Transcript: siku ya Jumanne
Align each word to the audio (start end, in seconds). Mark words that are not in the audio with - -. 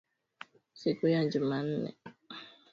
siku 0.73 1.07
ya 1.07 1.25
Jumanne 1.29 1.89